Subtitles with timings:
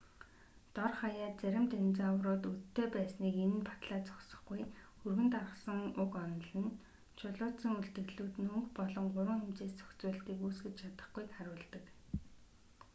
[0.75, 4.61] дор хаяад зарим динозаврууд өдтэй байсныг энэ нь батлаад зогсохгүй
[5.05, 6.75] өргөн тархсан уг онол нь
[7.19, 11.83] чулуужсан үлдэгдлүүд нь өнгө болон гурван хэмжээст зохицуулалтыг үүсгэж чадахгүйг харуулдаг